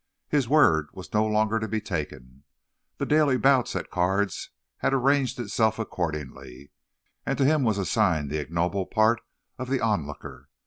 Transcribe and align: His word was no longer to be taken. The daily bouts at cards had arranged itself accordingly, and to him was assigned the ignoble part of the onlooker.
His 0.29 0.49
word 0.49 0.87
was 0.93 1.13
no 1.13 1.27
longer 1.27 1.59
to 1.59 1.67
be 1.67 1.79
taken. 1.79 2.43
The 2.97 3.05
daily 3.05 3.37
bouts 3.37 3.75
at 3.75 3.91
cards 3.91 4.49
had 4.77 4.95
arranged 4.95 5.39
itself 5.39 5.77
accordingly, 5.77 6.71
and 7.23 7.37
to 7.37 7.45
him 7.45 7.61
was 7.63 7.77
assigned 7.77 8.31
the 8.31 8.39
ignoble 8.39 8.87
part 8.87 9.21
of 9.59 9.69
the 9.69 9.79
onlooker. 9.79 10.49